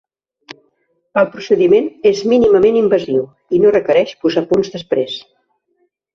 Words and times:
El 1.21 1.27
procediment 1.35 1.89
és 2.13 2.21
mínimament 2.31 2.81
invasiu 2.81 3.21
i 3.57 3.61
no 3.67 3.75
requereix 3.77 4.15
posar 4.25 4.45
punts 4.55 4.75
després. 4.79 5.21